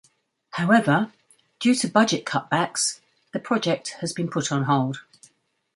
However, 0.53 1.13
due 1.59 1.75
to 1.75 1.87
budget 1.87 2.25
cutbacks, 2.25 3.01
the 3.33 3.39
project 3.39 3.97
has 3.99 4.13
been 4.13 4.31
put 4.31 4.51
on 4.51 4.63
hold. 4.63 5.01